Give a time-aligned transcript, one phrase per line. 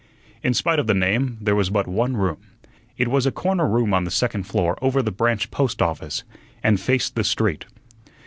[0.41, 2.39] In spite of the name, there was but one room.
[2.97, 6.23] It was a corner room on the second floor over the branch post office,
[6.63, 7.65] and faced the street.